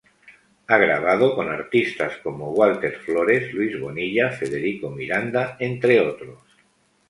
[0.65, 6.39] Ha grabado con artistas como: Walter Flores, Luis Bonilla, Federico Miranda, entre otros.